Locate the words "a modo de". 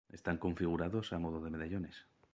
1.15-1.53